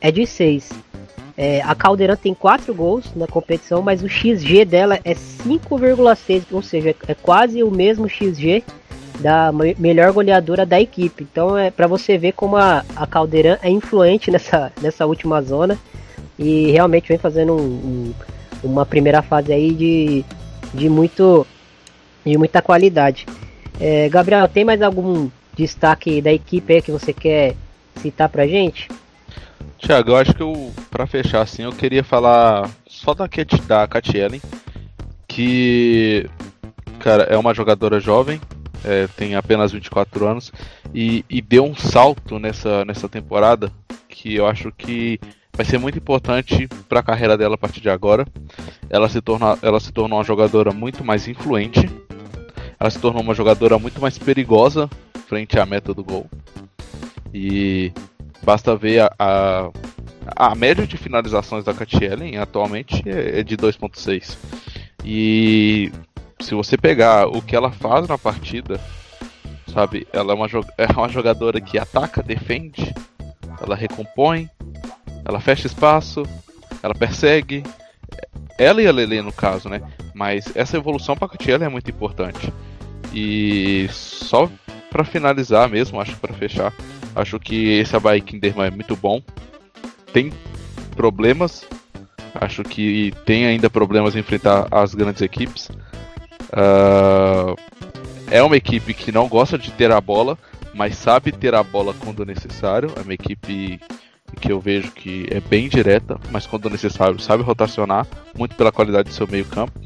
é 0.00 0.10
de 0.10 0.26
6. 0.26 0.70
É, 1.36 1.60
a 1.62 1.74
Caldeirão 1.74 2.14
tem 2.14 2.32
4 2.32 2.72
gols 2.72 3.12
na 3.16 3.26
competição, 3.26 3.82
mas 3.82 4.02
o 4.02 4.08
XG 4.08 4.64
dela 4.64 5.00
é 5.04 5.14
5,6, 5.14 6.44
ou 6.52 6.62
seja, 6.62 6.94
é 7.08 7.14
quase 7.14 7.62
o 7.62 7.70
mesmo 7.70 8.08
XG 8.08 8.62
da 9.18 9.50
melhor 9.78 10.12
goleadora 10.12 10.64
da 10.64 10.80
equipe. 10.80 11.26
Então 11.30 11.56
é 11.56 11.70
para 11.70 11.86
você 11.86 12.16
ver 12.18 12.32
como 12.32 12.56
a, 12.56 12.84
a 12.94 13.06
Caldeirão 13.06 13.58
é 13.62 13.70
influente 13.70 14.30
nessa, 14.30 14.72
nessa 14.80 15.06
última 15.06 15.40
zona 15.42 15.78
e 16.38 16.70
realmente 16.70 17.08
vem 17.08 17.18
fazendo 17.18 17.54
um, 17.54 17.62
um, 17.62 18.14
uma 18.62 18.84
primeira 18.84 19.22
fase 19.22 19.52
aí 19.52 19.72
de, 19.72 20.24
de 20.72 20.88
muito 20.88 21.46
e 22.24 22.36
muita 22.36 22.62
qualidade. 22.62 23.26
É, 23.80 24.08
Gabriel, 24.08 24.48
tem 24.48 24.64
mais 24.64 24.82
algum 24.82 25.28
destaque 25.56 26.20
da 26.20 26.32
equipe 26.32 26.82
que 26.82 26.90
você 26.90 27.12
quer 27.12 27.54
citar 27.96 28.28
pra 28.28 28.46
gente? 28.46 28.88
Tiago, 29.78 30.10
eu 30.10 30.16
acho 30.16 30.34
que 30.34 30.42
eu, 30.42 30.72
pra 30.90 31.06
fechar 31.06 31.42
assim, 31.42 31.62
eu 31.62 31.72
queria 31.72 32.02
falar 32.02 32.70
só 32.86 33.12
da, 33.12 33.28
Cat, 33.28 33.60
da 33.62 33.86
Cat 33.86 34.16
Ellen, 34.16 34.40
que, 35.28 36.28
cara, 36.98 37.24
é 37.24 37.36
uma 37.36 37.52
jogadora 37.52 38.00
jovem, 38.00 38.40
é, 38.84 39.06
tem 39.16 39.34
apenas 39.34 39.72
24 39.72 40.26
anos, 40.26 40.52
e, 40.94 41.24
e 41.28 41.42
deu 41.42 41.64
um 41.64 41.74
salto 41.74 42.38
nessa, 42.38 42.84
nessa 42.84 43.08
temporada 43.08 43.70
que 44.08 44.34
eu 44.34 44.46
acho 44.46 44.72
que 44.72 45.20
vai 45.54 45.64
ser 45.64 45.78
muito 45.78 45.98
importante 45.98 46.68
para 46.88 47.00
a 47.00 47.02
carreira 47.02 47.36
dela 47.36 47.54
a 47.54 47.58
partir 47.58 47.80
de 47.80 47.90
agora. 47.90 48.26
Ela 48.88 49.08
se, 49.08 49.20
torna, 49.20 49.58
ela 49.62 49.80
se 49.80 49.92
tornou 49.92 50.18
uma 50.18 50.24
jogadora 50.24 50.72
muito 50.72 51.04
mais 51.04 51.26
influente, 51.28 51.88
ela 52.78 52.90
se 52.90 52.98
tornou 52.98 53.22
uma 53.22 53.34
jogadora 53.34 53.78
muito 53.78 54.00
mais 54.00 54.18
perigosa 54.18 54.88
frente 55.26 55.58
à 55.58 55.66
meta 55.66 55.92
do 55.92 56.04
gol. 56.04 56.28
E 57.34 57.92
basta 58.44 58.76
ver 58.76 59.00
a, 59.00 59.12
a, 59.18 59.70
a 60.36 60.54
média 60.54 60.86
de 60.86 60.96
finalizações 60.96 61.64
da 61.64 61.74
Ellen 62.00 62.38
atualmente 62.38 63.02
é, 63.06 63.40
é 63.40 63.42
de 63.42 63.56
2.6. 63.56 64.38
E 65.04 65.90
se 66.40 66.54
você 66.54 66.78
pegar 66.78 67.26
o 67.26 67.42
que 67.42 67.56
ela 67.56 67.72
faz 67.72 68.06
na 68.06 68.16
partida, 68.16 68.80
sabe, 69.72 70.06
ela 70.12 70.32
é 70.32 70.36
uma, 70.36 70.46
é 70.78 70.86
uma 70.92 71.08
jogadora 71.08 71.60
que 71.60 71.76
ataca, 71.76 72.22
defende, 72.22 72.94
ela 73.60 73.74
recompõe, 73.74 74.48
ela 75.24 75.40
fecha 75.40 75.66
espaço, 75.66 76.22
ela 76.82 76.94
persegue. 76.94 77.64
Ela 78.56 78.80
e 78.80 78.86
a 78.86 78.92
Lele 78.92 79.20
no 79.20 79.32
caso, 79.32 79.68
né? 79.68 79.82
Mas 80.14 80.54
essa 80.54 80.76
evolução 80.76 81.16
para 81.16 81.28
Ellen 81.48 81.66
é 81.66 81.68
muito 81.68 81.90
importante. 81.90 82.52
E 83.12 83.88
só 83.90 84.48
para 84.90 85.04
finalizar 85.04 85.68
mesmo, 85.68 86.00
acho 86.00 86.16
para 86.18 86.32
fechar, 86.34 86.72
acho 87.14 87.38
que 87.38 87.78
esse 87.78 87.94
Havaí 87.94 88.20
Kinderman 88.20 88.66
é 88.66 88.70
muito 88.70 88.96
bom. 88.96 89.22
Tem 90.12 90.32
problemas, 90.96 91.66
acho 92.34 92.62
que 92.62 93.12
tem 93.24 93.46
ainda 93.46 93.68
problemas 93.68 94.14
em 94.14 94.20
enfrentar 94.20 94.68
as 94.70 94.94
grandes 94.94 95.22
equipes. 95.22 95.68
Uh, 96.50 97.56
é 98.30 98.42
uma 98.42 98.56
equipe 98.56 98.94
que 98.94 99.12
não 99.12 99.28
gosta 99.28 99.58
de 99.58 99.70
ter 99.72 99.90
a 99.90 100.00
bola, 100.00 100.38
mas 100.72 100.96
sabe 100.96 101.32
ter 101.32 101.54
a 101.54 101.62
bola 101.62 101.94
quando 101.98 102.24
necessário. 102.24 102.92
É 102.96 103.00
uma 103.00 103.14
equipe 103.14 103.80
que 104.40 104.50
eu 104.50 104.60
vejo 104.60 104.90
que 104.92 105.26
é 105.30 105.40
bem 105.40 105.68
direta, 105.68 106.18
mas 106.30 106.46
quando 106.46 106.70
necessário 106.70 107.18
sabe 107.20 107.42
rotacionar, 107.42 108.06
muito 108.36 108.56
pela 108.56 108.72
qualidade 108.72 109.08
do 109.08 109.14
seu 109.14 109.26
meio 109.26 109.44
campo 109.44 109.80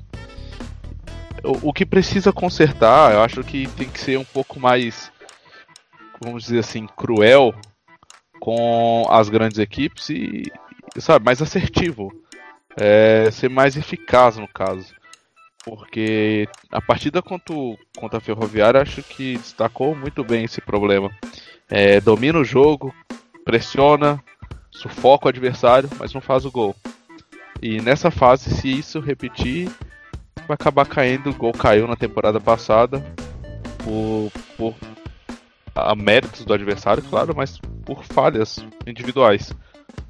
o, 1.44 1.68
o 1.68 1.72
que 1.72 1.86
precisa 1.86 2.32
consertar, 2.32 3.14
eu 3.14 3.22
acho 3.22 3.42
que 3.42 3.66
tem 3.68 3.88
que 3.88 4.00
ser 4.00 4.18
um 4.18 4.24
pouco 4.24 4.58
mais, 4.58 5.10
vamos 6.20 6.44
dizer 6.44 6.60
assim, 6.60 6.86
cruel 6.86 7.54
com 8.40 9.06
as 9.10 9.28
grandes 9.28 9.58
equipes 9.58 10.10
e, 10.10 10.44
sabe, 10.98 11.24
mais 11.24 11.42
assertivo. 11.42 12.12
É, 12.76 13.30
ser 13.30 13.48
mais 13.48 13.76
eficaz 13.76 14.36
no 14.36 14.46
caso. 14.46 14.94
Porque 15.64 16.48
a 16.70 16.80
partida 16.80 17.20
contra, 17.20 17.54
contra 17.96 18.18
a 18.18 18.20
Ferroviária 18.20 18.80
acho 18.80 19.02
que 19.02 19.36
destacou 19.36 19.94
muito 19.94 20.22
bem 20.22 20.44
esse 20.44 20.60
problema. 20.60 21.10
É, 21.68 22.00
domina 22.00 22.38
o 22.38 22.44
jogo, 22.44 22.94
pressiona, 23.44 24.22
sufoca 24.70 25.26
o 25.26 25.28
adversário, 25.28 25.90
mas 25.98 26.14
não 26.14 26.20
faz 26.20 26.44
o 26.44 26.50
gol. 26.50 26.74
E 27.60 27.80
nessa 27.80 28.10
fase, 28.10 28.54
se 28.54 28.70
isso 28.70 29.00
repetir, 29.00 29.68
vai 30.46 30.54
acabar 30.54 30.86
caindo, 30.86 31.30
igual 31.30 31.52
caiu 31.52 31.88
na 31.88 31.96
temporada 31.96 32.40
passada, 32.40 33.02
por, 33.82 34.30
por 34.56 34.74
a 35.80 35.94
méritos 35.94 36.44
do 36.44 36.52
adversário, 36.52 37.02
claro, 37.02 37.34
mas 37.36 37.58
por 37.84 38.04
falhas 38.04 38.58
individuais. 38.86 39.52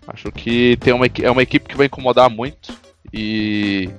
Acho 0.07 0.33
que 0.33 0.77
tem 0.79 0.93
uma, 0.93 1.07
é 1.23 1.31
uma 1.31 1.43
equipe 1.43 1.69
que 1.69 1.77
vai 1.77 1.87
incomodar 1.87 2.31
muito 2.31 2.73
e, 3.13 3.91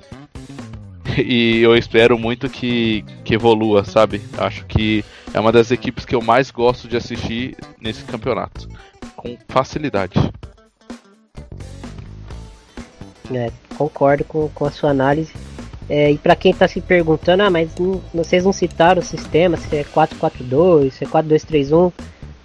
e 1.16 1.60
eu 1.60 1.76
espero 1.76 2.18
muito 2.18 2.48
que, 2.48 3.04
que 3.24 3.34
evolua, 3.34 3.84
sabe? 3.84 4.20
Acho 4.36 4.64
que 4.66 5.04
é 5.32 5.40
uma 5.40 5.52
das 5.52 5.70
equipes 5.70 6.04
que 6.04 6.14
eu 6.14 6.20
mais 6.20 6.50
gosto 6.50 6.88
de 6.88 6.96
assistir 6.96 7.56
nesse 7.80 8.04
campeonato, 8.04 8.68
com 9.16 9.36
facilidade. 9.48 10.14
É, 13.32 13.52
concordo 13.76 14.24
com, 14.24 14.48
com 14.48 14.64
a 14.64 14.70
sua 14.70 14.90
análise. 14.90 15.32
É, 15.90 16.12
e 16.12 16.16
para 16.16 16.36
quem 16.36 16.52
está 16.52 16.68
se 16.68 16.80
perguntando, 16.80 17.42
ah, 17.42 17.50
mas 17.50 17.74
não, 17.76 18.00
vocês 18.14 18.44
não 18.44 18.52
citaram 18.52 19.02
o 19.02 19.04
sistema, 19.04 19.56
se 19.56 19.74
é 19.74 19.82
442, 19.82 20.94
se 20.94 21.02
é 21.02 21.08
4231, 21.08 21.90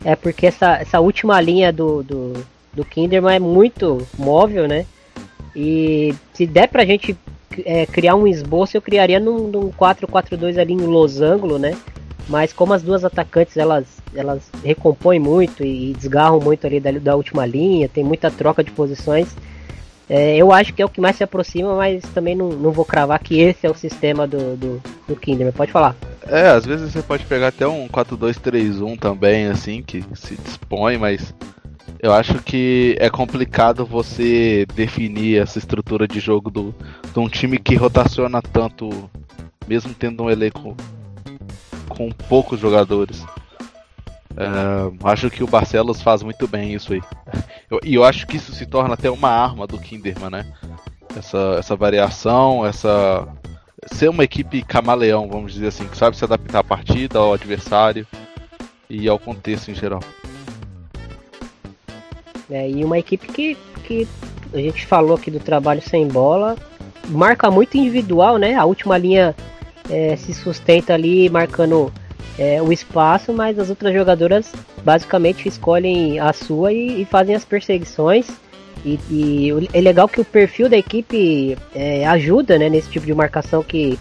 é 0.04 0.16
porque 0.16 0.48
essa, 0.48 0.78
essa 0.78 1.00
última 1.00 1.40
linha 1.40 1.72
do, 1.72 2.02
do, 2.02 2.34
do 2.74 2.84
Kinderman 2.84 3.36
é 3.36 3.40
muito 3.40 4.06
móvel, 4.18 4.68
né? 4.68 4.88
E 5.56 6.16
se 6.34 6.48
der 6.48 6.68
pra 6.70 6.84
gente 6.86 7.16
é, 7.64 7.86
criar 7.86 8.16
um 8.16 8.26
esboço, 8.26 8.76
eu 8.76 8.82
criaria 8.82 9.20
num, 9.20 9.48
num 9.48 9.72
442 9.72 10.58
ali 10.58 10.74
em 10.74 10.78
losango, 10.78 11.60
né? 11.60 11.78
Mas 12.28 12.52
como 12.52 12.74
as 12.74 12.82
duas 12.82 13.06
atacantes 13.06 13.58
elas, 13.58 13.86
elas 14.16 14.42
recompõem 14.64 15.20
muito 15.20 15.64
e, 15.64 15.92
e 15.92 15.94
desgarram 15.94 16.40
muito 16.40 16.66
ali 16.66 16.80
da, 16.80 16.92
da 16.94 17.16
última 17.16 17.46
linha, 17.46 17.88
tem 17.88 18.04
muita 18.04 18.32
troca 18.32 18.64
de 18.64 18.72
posições, 18.72 19.28
é, 20.10 20.38
eu 20.38 20.52
acho 20.52 20.74
que 20.74 20.82
é 20.82 20.86
o 20.86 20.90
que 20.90 21.02
mais 21.02 21.16
se 21.16 21.24
aproxima, 21.24 21.76
mas 21.76 22.04
também 22.14 22.36
não, 22.36 22.50
não 22.50 22.72
vou 22.72 22.86
cravar 22.86 23.20
que 23.20 23.40
esse 23.40 23.66
é 23.66 23.70
o 23.70 23.76
sistema 23.76 24.28
do, 24.28 24.56
do, 24.56 24.82
do 25.08 25.16
Kinderman. 25.16 25.52
Pode 25.52 25.72
falar. 25.72 25.96
É, 26.28 26.50
às 26.50 26.66
vezes 26.66 26.92
você 26.92 27.02
pode 27.02 27.26
pegar 27.26 27.48
até 27.48 27.68
um 27.68 27.88
4-2-3-1 27.88 29.00
também, 29.00 29.48
assim, 29.48 29.82
que 29.82 30.04
se 30.16 30.36
dispõe, 30.36 30.98
mas 30.98 31.34
eu 32.00 32.14
acho 32.14 32.36
que 32.44 32.96
é 33.00 33.10
complicado 33.10 33.86
você 33.86 34.66
definir 34.76 35.42
essa 35.42 35.58
estrutura 35.58 36.08
de 36.08 36.20
jogo 36.20 36.52
do, 36.52 36.76
de 37.12 37.20
um 37.20 37.28
time 37.28 37.58
que 37.58 37.76
rotaciona 37.76 38.42
tanto, 38.42 39.10
mesmo 39.68 39.94
tendo 39.94 40.24
um 40.24 40.30
elenco 40.30 40.76
com 41.90 42.12
poucos 42.12 42.60
jogadores. 42.60 43.24
Uh, 44.36 45.08
acho 45.08 45.30
que 45.30 45.44
o 45.44 45.48
Barcelos 45.48 46.02
faz 46.02 46.22
muito 46.22 46.46
bem 46.48 46.74
isso 46.74 46.94
aí. 46.94 47.02
E 47.72 47.74
eu, 47.74 47.80
eu, 47.84 48.04
acho 48.04 48.28
que 48.28 48.36
isso 48.36 48.54
se 48.54 48.66
torna 48.66 48.94
até 48.94 49.10
uma 49.10 49.30
arma 49.30 49.66
do 49.66 49.80
Kinderman, 49.80 50.30
né? 50.30 50.54
Essa, 51.18 51.56
essa 51.58 51.76
variação, 51.76 52.66
essa. 52.66 53.28
Ser 53.88 54.10
uma 54.10 54.24
equipe 54.24 54.62
camaleão, 54.64 55.30
vamos 55.30 55.54
dizer 55.54 55.68
assim, 55.68 55.88
que 55.88 55.96
sabe 55.96 56.18
se 56.18 56.24
adaptar 56.26 56.60
à 56.60 56.64
partida, 56.64 57.20
ao 57.20 57.34
adversário 57.34 58.06
e 58.90 59.08
ao 59.08 59.20
contexto 59.20 59.70
em 59.70 59.76
geral. 59.76 60.02
É, 62.50 62.70
e 62.70 62.84
uma 62.84 62.98
equipe 62.98 63.28
que, 63.28 63.58
que 63.84 64.08
a 64.54 64.58
gente 64.58 64.86
falou 64.86 65.16
aqui 65.16 65.32
do 65.32 65.40
trabalho 65.40 65.82
sem 65.82 66.08
bola, 66.08 66.56
marca 67.08 67.50
muito 67.50 67.78
individual, 67.78 68.38
né? 68.38 68.56
A 68.56 68.66
última 68.66 68.98
linha 68.98 69.36
é, 69.90 70.16
se 70.16 70.34
sustenta 70.34 70.94
ali 70.94 71.30
marcando 71.30 71.94
é, 72.38 72.62
o 72.62 72.72
espaço, 72.72 73.34
mas 73.34 73.58
as 73.58 73.70
outras 73.70 73.94
jogadoras 73.94 74.52
basicamente 74.84 75.48
escolhem 75.48 76.20
a 76.20 76.34
sua 76.34 76.74
e, 76.74 77.02
e 77.02 77.06
fazem 77.06 77.36
as 77.36 77.46
perseguições. 77.46 78.28
E, 78.84 79.00
e, 79.10 79.70
é 79.74 79.82
legal 79.82 80.08
que 80.08 80.22
o 80.22 80.26
perfil 80.26 80.70
da 80.70 80.78
equipe 80.78 81.58
é, 81.74 82.06
ajuda 82.06 82.58
né, 82.58 82.70
nesse 82.70 82.90
tipo 82.90 83.06
de 83.06 83.14
marcação 83.14 83.64
que, 83.64 83.98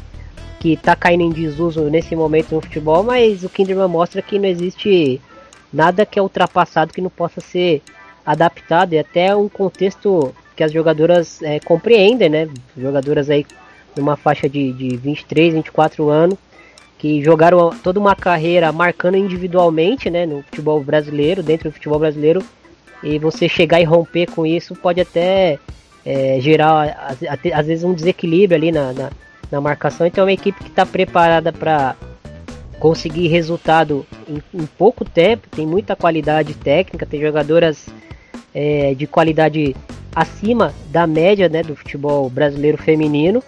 que 0.61 0.77
tá 0.77 0.97
caindo 0.97 1.23
em 1.23 1.31
desuso 1.31 1.85
nesse 1.85 2.15
momento 2.17 2.55
no 2.55 2.61
futebol, 2.61 3.03
mas 3.03 3.45
o 3.45 3.49
Kinderman 3.49 3.89
mostra 3.89 4.21
que 4.21 4.39
não 4.39 4.49
existe 4.49 5.21
nada 5.73 6.05
que 6.05 6.19
é 6.19 6.23
ultrapassado 6.23 6.93
que 6.93 7.01
não 7.01 7.11
possa 7.11 7.41
ser 7.41 7.83
adaptado 8.27 8.93
e 8.95 8.99
até 8.99 9.35
um 9.35 9.49
contexto 9.49 10.35
que 10.57 10.63
as 10.63 10.73
jogadoras 10.73 11.43
é, 11.43 11.61
compreendem, 11.61 12.29
né? 12.29 12.49
Jogadoras 12.77 13.31
aí 13.31 13.47
numa 13.97 14.17
faixa 14.17 14.49
de, 14.49 14.73
de 14.73 14.97
23, 14.97 15.55
24 15.55 16.09
anos 16.09 16.39
que 17.05 17.23
jogaram 17.23 17.69
toda 17.83 18.01
uma 18.01 18.17
carreira 18.17 18.73
marcando 18.73 19.19
individualmente, 19.19 20.09
né, 20.09 20.25
no 20.25 20.43
futebol 20.43 20.83
brasileiro, 20.83 21.43
dentro 21.43 21.69
do 21.69 21.75
futebol 21.75 21.99
brasileiro, 21.99 22.43
e 23.03 23.19
você 23.19 23.47
chegar 23.47 23.79
e 23.79 23.85
romper 23.85 24.31
com 24.31 24.47
isso 24.47 24.75
pode 24.75 25.03
até 25.03 25.59
é, 26.03 26.39
gerar, 26.41 27.15
às 27.53 27.67
vezes, 27.67 27.85
um 27.85 27.93
desequilíbrio 27.93 28.57
ali 28.57 28.73
na, 28.73 28.95
na, 28.95 29.11
na 29.53 29.61
marcação. 29.61 30.07
Então, 30.07 30.23
é 30.23 30.25
uma 30.25 30.33
equipe 30.33 30.59
que 30.65 30.71
está 30.71 30.87
preparada 30.87 31.53
para 31.53 31.95
conseguir 32.81 33.29
resultado 33.29 34.07
em, 34.27 34.43
em, 34.55 34.65
pouco 34.65 35.05
tempo, 35.05 35.47
tem 35.51 35.67
muita 35.67 35.95
qualidade 35.95 36.55
técnica, 36.55 37.05
tem 37.05 37.21
jogadoras 37.21 37.87
é, 38.55 38.95
de 38.95 39.07
qualidade 39.07 39.77
acima 40.17 40.73
da 40.87 41.07
média 41.07 41.51
né, 41.51 41.63
do 41.63 41.77
futebol 41.77 42.31
brasileiro 42.31 42.79
feminino. 42.79 43.43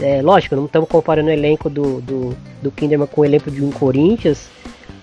É, 0.00 0.20
lógico, 0.20 0.56
não 0.56 0.66
estamos 0.66 0.88
comparando 0.88 1.28
o 1.28 1.32
elenco 1.32 1.70
do, 1.70 2.00
do, 2.00 2.36
do 2.60 2.70
Kinderman 2.70 3.06
com 3.06 3.20
o 3.20 3.24
elenco 3.24 3.50
de 3.50 3.62
um 3.62 3.70
Corinthians, 3.70 4.48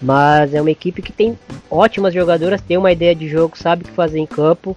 mas 0.01 0.53
é 0.53 0.62
uma 0.62 0.71
equipe 0.71 1.01
que 1.01 1.13
tem 1.13 1.38
ótimas 1.69 2.13
jogadoras, 2.13 2.62
tem 2.62 2.77
uma 2.77 2.91
ideia 2.91 3.15
de 3.15 3.27
jogo, 3.27 3.57
sabe 3.57 3.83
o 3.83 3.86
que 3.88 3.91
fazer 3.91 4.19
em 4.19 4.25
campo 4.25 4.75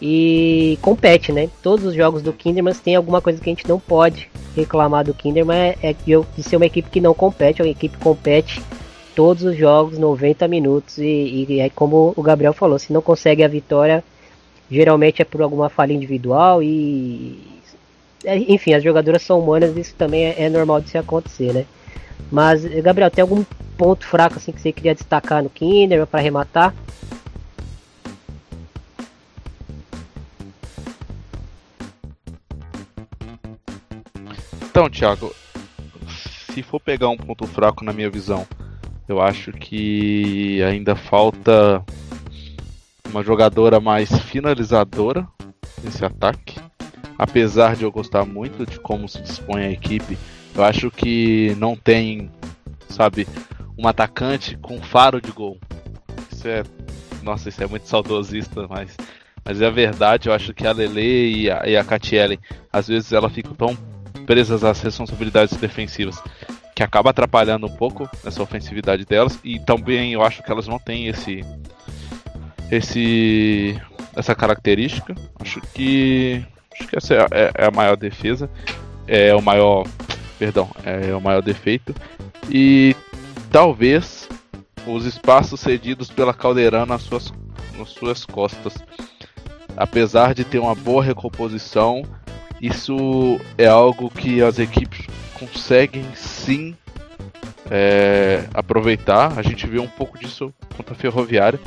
e 0.00 0.78
compete, 0.82 1.32
né? 1.32 1.48
Todos 1.62 1.86
os 1.86 1.94
jogos 1.94 2.22
do 2.22 2.32
Kinderman 2.32 2.74
tem 2.74 2.96
alguma 2.96 3.22
coisa 3.22 3.40
que 3.40 3.48
a 3.48 3.52
gente 3.52 3.68
não 3.68 3.80
pode 3.80 4.28
reclamar 4.54 5.04
do 5.04 5.14
Kinderman 5.14 5.56
é, 5.56 5.78
é 5.82 5.94
de 5.94 6.42
ser 6.42 6.56
uma 6.56 6.66
equipe 6.66 6.90
que 6.90 7.00
não 7.00 7.14
compete, 7.14 7.62
uma 7.62 7.68
equipe 7.68 7.96
que 7.96 8.02
compete 8.02 8.62
todos 9.14 9.44
os 9.44 9.56
jogos 9.56 9.98
90 9.98 10.46
minutos 10.46 10.98
e, 10.98 11.46
e 11.48 11.60
é 11.60 11.70
como 11.70 12.12
o 12.14 12.22
Gabriel 12.22 12.52
falou, 12.52 12.78
se 12.78 12.92
não 12.92 13.00
consegue 13.00 13.42
a 13.42 13.48
vitória, 13.48 14.04
geralmente 14.70 15.22
é 15.22 15.24
por 15.24 15.40
alguma 15.40 15.70
falha 15.70 15.94
individual 15.94 16.62
e 16.62 17.38
é, 17.38 17.55
enfim, 18.26 18.74
as 18.74 18.82
jogadoras 18.82 19.22
são 19.22 19.38
humanas, 19.38 19.76
isso 19.76 19.94
também 19.94 20.24
é, 20.24 20.42
é 20.44 20.48
normal 20.48 20.80
de 20.80 20.90
se 20.90 20.98
acontecer, 20.98 21.52
né? 21.52 21.64
Mas 22.30 22.64
Gabriel, 22.64 23.10
tem 23.10 23.22
algum 23.22 23.44
ponto 23.76 24.06
fraco 24.06 24.36
assim 24.36 24.52
que 24.52 24.60
você 24.60 24.72
queria 24.72 24.94
destacar 24.94 25.42
no 25.42 25.50
Kinderman 25.50 26.06
para 26.06 26.20
arrematar? 26.20 26.74
Então, 34.62 34.90
Thiago, 34.90 35.34
se 36.54 36.62
for 36.62 36.80
pegar 36.80 37.08
um 37.08 37.16
ponto 37.16 37.46
fraco 37.46 37.84
na 37.84 37.94
minha 37.94 38.10
visão, 38.10 38.46
eu 39.08 39.22
acho 39.22 39.52
que 39.52 40.62
ainda 40.62 40.94
falta 40.94 41.82
uma 43.08 43.22
jogadora 43.22 43.80
mais 43.80 44.10
finalizadora 44.18 45.26
nesse 45.82 46.04
ataque. 46.04 46.65
Apesar 47.18 47.76
de 47.76 47.84
eu 47.84 47.92
gostar 47.92 48.24
muito 48.24 48.66
de 48.66 48.78
como 48.78 49.08
se 49.08 49.22
dispõe 49.22 49.64
a 49.64 49.70
equipe, 49.70 50.18
eu 50.54 50.64
acho 50.64 50.90
que 50.90 51.54
não 51.58 51.76
tem, 51.76 52.30
sabe, 52.88 53.26
um 53.78 53.86
atacante 53.86 54.56
com 54.58 54.80
faro 54.80 55.20
de 55.20 55.30
gol. 55.30 55.58
Isso 56.30 56.48
é, 56.48 56.62
nossa, 57.22 57.48
isso 57.48 57.62
é 57.62 57.66
muito 57.66 57.88
saudosista, 57.88 58.66
mas 58.68 58.96
mas 59.46 59.60
é 59.60 59.66
a 59.66 59.70
verdade. 59.70 60.28
Eu 60.28 60.34
acho 60.34 60.52
que 60.52 60.66
a 60.66 60.72
Lele 60.72 61.42
e 61.42 61.50
a, 61.50 61.66
e 61.68 61.76
a 61.76 61.84
Catiele, 61.84 62.40
às 62.72 62.88
vezes 62.88 63.12
ela 63.12 63.30
fica 63.30 63.54
tão 63.54 63.76
presas 64.26 64.64
às 64.64 64.80
responsabilidades 64.80 65.56
defensivas, 65.56 66.20
que 66.74 66.82
acaba 66.82 67.10
atrapalhando 67.10 67.66
um 67.66 67.76
pouco 67.76 68.10
essa 68.24 68.42
ofensividade 68.42 69.04
delas. 69.04 69.38
E 69.44 69.60
também 69.60 70.12
eu 70.12 70.22
acho 70.22 70.42
que 70.42 70.50
elas 70.50 70.66
não 70.66 70.80
têm 70.80 71.06
esse 71.06 71.44
esse 72.70 73.80
essa 74.16 74.34
característica. 74.34 75.14
Acho 75.38 75.60
que 75.72 76.44
acho 76.78 76.88
que 76.88 76.96
essa 76.96 77.14
é, 77.14 77.26
é, 77.30 77.52
é 77.54 77.66
a 77.66 77.70
maior 77.70 77.96
defesa, 77.96 78.50
é 79.06 79.34
o 79.34 79.42
maior, 79.42 79.86
perdão, 80.38 80.70
é 80.84 81.14
o 81.14 81.20
maior 81.20 81.42
defeito. 81.42 81.94
E 82.48 82.94
talvez 83.50 84.28
os 84.86 85.04
espaços 85.04 85.60
cedidos 85.60 86.10
pela 86.10 86.32
Caldeirão 86.32 86.86
nas 86.86 87.02
suas, 87.02 87.32
nas 87.76 87.90
suas 87.90 88.24
costas. 88.24 88.74
Apesar 89.76 90.34
de 90.34 90.44
ter 90.44 90.58
uma 90.58 90.74
boa 90.74 91.02
recomposição, 91.02 92.02
isso 92.60 93.38
é 93.58 93.66
algo 93.66 94.10
que 94.10 94.42
as 94.42 94.58
equipes 94.58 95.06
conseguem 95.34 96.04
sim 96.14 96.74
é, 97.70 98.44
aproveitar. 98.54 99.38
A 99.38 99.42
gente 99.42 99.66
viu 99.66 99.82
um 99.82 99.88
pouco 99.88 100.18
disso 100.18 100.52
contra 100.76 100.94
a 100.94 100.96
Ferroviária. 100.96 101.60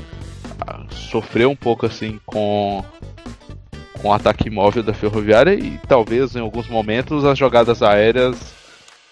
Ah, 0.59 0.85
sofreu 0.89 1.51
um 1.51 1.55
pouco 1.55 1.85
assim 1.85 2.19
com, 2.25 2.83
com 4.01 4.09
o 4.09 4.13
ataque 4.13 4.49
móvel 4.49 4.81
da 4.81 4.93
Ferroviária 4.93 5.53
e 5.53 5.77
talvez 5.87 6.35
em 6.35 6.39
alguns 6.39 6.67
momentos 6.67 7.25
as 7.25 7.37
jogadas 7.37 7.83
aéreas 7.83 8.53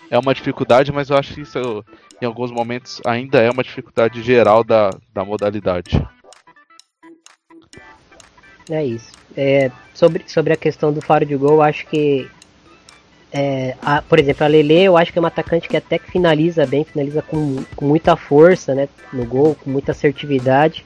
é 0.10 0.18
uma 0.18 0.34
dificuldade, 0.34 0.92
mas 0.92 1.10
eu 1.10 1.18
acho 1.18 1.34
que 1.34 1.42
isso 1.42 1.84
em 2.22 2.26
alguns 2.26 2.52
momentos 2.52 3.02
ainda 3.06 3.40
é 3.40 3.52
uma 3.52 3.64
dificuldade 3.64 4.22
geral 4.22 4.64
da, 4.64 4.90
da 5.14 5.26
modalidade. 5.26 6.02
É 8.70 8.84
isso. 8.84 9.12
É, 9.36 9.72
sobre, 9.94 10.24
sobre 10.28 10.54
a 10.54 10.58
questão 10.58 10.92
do 10.92 11.02
faro 11.02 11.26
de 11.26 11.36
gol, 11.36 11.62
acho 11.62 11.86
que. 11.88 12.30
É, 13.32 13.76
a, 13.82 14.02
por 14.02 14.20
exemplo, 14.20 14.46
a 14.46 14.48
Lele, 14.48 14.84
eu 14.84 14.98
acho 14.98 15.12
que 15.12 15.20
é 15.20 15.22
uma 15.22 15.28
atacante 15.28 15.68
que 15.68 15.76
até 15.76 16.00
que 16.00 16.10
finaliza 16.10 16.66
bem, 16.66 16.86
finaliza 16.86 17.22
com, 17.22 17.64
com 17.76 17.86
muita 17.86 18.16
força 18.16 18.74
né, 18.74 18.88
no 19.12 19.26
gol, 19.26 19.56
com 19.56 19.70
muita 19.70 19.92
assertividade. 19.92 20.86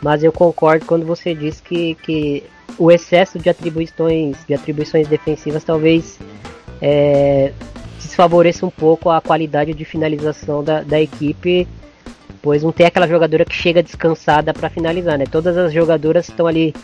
Mas 0.00 0.22
eu 0.22 0.32
concordo 0.32 0.86
quando 0.86 1.04
você 1.04 1.34
diz 1.34 1.60
que, 1.60 1.96
que 1.96 2.44
o 2.78 2.90
excesso 2.90 3.38
de 3.38 3.48
atribuições, 3.48 4.36
de 4.46 4.54
atribuições 4.54 5.06
defensivas 5.06 5.64
talvez 5.64 6.18
é, 6.80 7.52
desfavoreça 7.98 8.66
um 8.66 8.70
pouco 8.70 9.10
a 9.10 9.20
qualidade 9.20 9.72
de 9.72 9.84
finalização 9.84 10.62
da, 10.62 10.82
da 10.82 11.00
equipe, 11.00 11.66
pois 12.40 12.62
não 12.62 12.72
tem 12.72 12.86
aquela 12.86 13.06
jogadora 13.06 13.44
que 13.44 13.54
chega 13.54 13.82
descansada 13.82 14.52
para 14.52 14.68
finalizar, 14.68 15.16
né? 15.18 15.24
Todas 15.30 15.56
as 15.56 15.72
jogadoras 15.72 16.28
estão 16.28 16.46
ali 16.46 16.74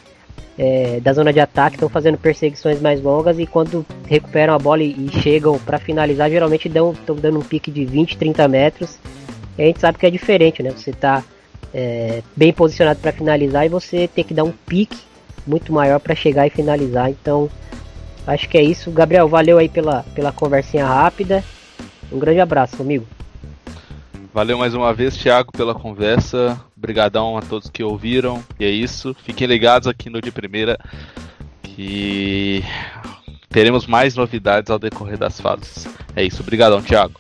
é, 0.59 0.99
da 1.01 1.13
zona 1.13 1.33
de 1.33 1.39
ataque 1.39 1.77
estão 1.77 1.89
fazendo 1.89 2.19
perseguições 2.19 2.81
mais 2.81 3.01
longas 3.01 3.39
e 3.39 3.47
quando 3.47 3.87
recuperam 4.07 4.55
a 4.55 4.59
bola 4.59 4.83
e, 4.83 5.07
e 5.07 5.11
chegam 5.21 5.59
para 5.59 5.79
finalizar, 5.79 6.29
geralmente 6.31 6.69
estão 6.69 6.95
dando 7.17 7.39
um 7.39 7.43
pique 7.43 7.71
de 7.71 7.85
20, 7.85 8.17
30 8.17 8.49
metros. 8.49 8.99
E 9.57 9.63
a 9.63 9.67
gente 9.67 9.81
sabe 9.81 9.99
que 9.99 10.07
é 10.07 10.11
diferente, 10.11 10.63
né? 10.63 10.71
Você 10.71 10.91
está 10.91 11.25
é, 11.73 12.23
bem 12.37 12.53
posicionado 12.53 12.99
para 13.01 13.13
finalizar 13.13 13.67
e 13.67 13.69
você 13.69 14.09
tem 14.09 14.25
que 14.25 14.35
dar 14.35 14.45
um 14.45 14.53
pique 14.53 15.08
muito 15.49 15.73
maior 15.73 15.99
para 15.99 16.15
chegar 16.15 16.47
e 16.47 16.51
finalizar. 16.51 17.11
Então, 17.11 17.51
acho 18.27 18.49
que 18.49 18.59
é 18.59 18.63
isso. 18.63 18.91
Gabriel, 18.91 19.29
valeu 19.29 19.59
aí 19.59 19.69
pela, 19.69 20.05
pela 20.15 20.31
conversinha 20.31 20.87
rápida. 20.87 21.43
Um 22.13 22.19
grande 22.19 22.41
abraço, 22.41 22.81
amigo. 22.81 23.07
Valeu 24.33 24.59
mais 24.59 24.75
uma 24.75 24.93
vez, 24.93 25.17
Thiago, 25.17 25.51
pela 25.51 25.75
conversa. 25.75 26.61
Obrigadão 26.77 27.37
a 27.37 27.43
todos 27.43 27.71
que 27.71 27.83
ouviram. 27.83 28.45
E 28.61 28.65
é 28.65 28.71
isso. 28.71 29.17
Fiquem 29.25 29.47
ligados 29.47 29.89
aqui 29.89 30.11
no 30.11 30.21
de 30.21 30.31
primeira 30.31 30.79
que 31.63 32.63
teremos 33.49 33.87
mais 33.87 34.15
novidades 34.15 34.71
ao 34.71 34.79
decorrer 34.79 35.19
das 35.19 35.41
fases. 35.41 35.89
É 36.15 36.23
isso. 36.23 36.43
Obrigadão, 36.43 36.83
Thiago. 36.83 37.19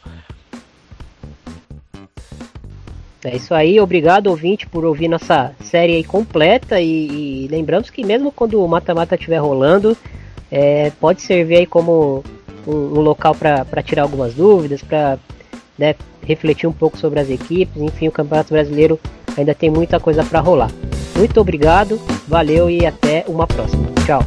É 3.24 3.34
isso 3.34 3.52
aí, 3.52 3.80
obrigado 3.80 4.28
ouvinte 4.28 4.66
por 4.66 4.84
ouvir 4.84 5.08
nossa 5.08 5.52
série 5.60 5.96
aí 5.96 6.04
completa 6.04 6.80
e, 6.80 7.44
e 7.44 7.48
lembramos 7.48 7.90
que 7.90 8.04
mesmo 8.04 8.30
quando 8.30 8.62
o 8.62 8.68
mata-mata 8.68 9.16
estiver 9.16 9.38
rolando, 9.38 9.96
é, 10.50 10.92
pode 11.00 11.22
servir 11.22 11.56
aí 11.56 11.66
como 11.66 12.22
um, 12.66 12.72
um 12.72 13.00
local 13.00 13.34
para 13.34 13.82
tirar 13.82 14.02
algumas 14.02 14.34
dúvidas, 14.34 14.82
para 14.82 15.18
né, 15.76 15.96
refletir 16.22 16.68
um 16.68 16.72
pouco 16.72 16.96
sobre 16.96 17.18
as 17.18 17.28
equipes, 17.28 17.82
enfim, 17.82 18.06
o 18.06 18.12
Campeonato 18.12 18.52
Brasileiro 18.52 19.00
ainda 19.36 19.54
tem 19.54 19.68
muita 19.68 19.98
coisa 19.98 20.24
para 20.24 20.40
rolar. 20.40 20.70
Muito 21.16 21.40
obrigado, 21.40 22.00
valeu 22.28 22.70
e 22.70 22.86
até 22.86 23.24
uma 23.26 23.46
próxima. 23.46 23.88
Tchau. 24.06 24.22